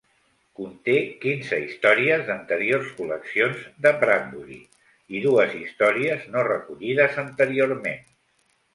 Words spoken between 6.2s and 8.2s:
no recollides anteriorment.